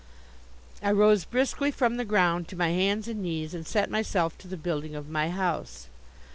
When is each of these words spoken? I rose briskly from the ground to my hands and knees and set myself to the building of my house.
I 0.81 0.91
rose 0.91 1.25
briskly 1.25 1.69
from 1.69 1.97
the 1.97 2.05
ground 2.05 2.47
to 2.47 2.55
my 2.55 2.69
hands 2.69 3.07
and 3.07 3.21
knees 3.21 3.53
and 3.53 3.67
set 3.67 3.91
myself 3.91 4.35
to 4.39 4.47
the 4.47 4.57
building 4.57 4.95
of 4.95 5.07
my 5.09 5.29
house. 5.29 5.89